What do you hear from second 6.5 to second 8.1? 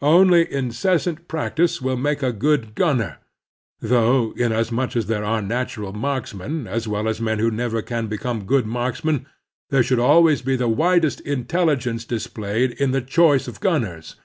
as well as men who never can